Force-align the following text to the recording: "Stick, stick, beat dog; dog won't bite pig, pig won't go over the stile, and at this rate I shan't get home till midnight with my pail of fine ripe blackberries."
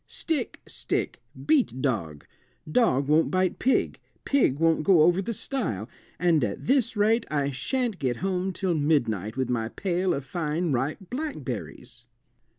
"Stick, 0.07 0.59
stick, 0.67 1.21
beat 1.45 1.79
dog; 1.79 2.25
dog 2.67 3.07
won't 3.07 3.29
bite 3.29 3.59
pig, 3.59 3.99
pig 4.25 4.57
won't 4.57 4.81
go 4.83 5.03
over 5.03 5.21
the 5.21 5.31
stile, 5.31 5.87
and 6.17 6.43
at 6.43 6.65
this 6.65 6.97
rate 6.97 7.23
I 7.29 7.51
shan't 7.51 7.99
get 7.99 8.17
home 8.17 8.51
till 8.51 8.73
midnight 8.73 9.37
with 9.37 9.51
my 9.51 9.69
pail 9.69 10.15
of 10.15 10.25
fine 10.25 10.71
ripe 10.71 11.11
blackberries." 11.11 12.07